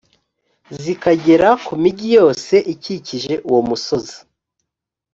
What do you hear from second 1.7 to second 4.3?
migi yose ikikije uwo musozi;